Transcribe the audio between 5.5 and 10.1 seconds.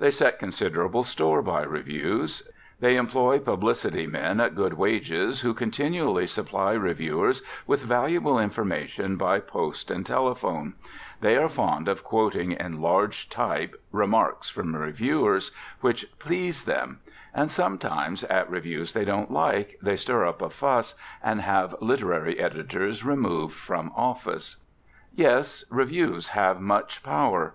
continually supply reviewers with valuable information by post and